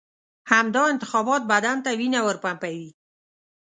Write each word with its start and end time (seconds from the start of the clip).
همدا 0.51 0.83
انتخابات 0.91 1.41
بدن 1.51 1.77
ته 1.85 1.89
وینه 1.99 2.19
ورپمپوي. 2.25 2.89